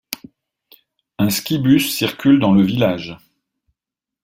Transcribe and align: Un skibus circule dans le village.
Un 1.19 1.29
skibus 1.29 1.91
circule 1.95 2.39
dans 2.39 2.53
le 2.53 2.63
village. 2.63 3.15